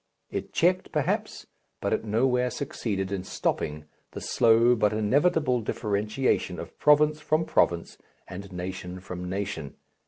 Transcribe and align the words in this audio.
It 0.31 0.51
checked, 0.51 0.91
perhaps, 0.91 1.45
but 1.79 1.93
it 1.93 2.03
nowhere 2.03 2.49
succeeded 2.49 3.11
in 3.11 3.23
stopping 3.23 3.85
the 4.13 4.19
slow 4.19 4.75
but 4.75 4.93
inevitable 4.93 5.61
differentiation 5.61 6.57
of 6.57 6.79
province 6.79 7.19
from 7.21 7.45
province 7.45 7.99
and 8.27 8.51
nation 8.51 8.99
from 8.99 9.29
nation. 9.29 9.75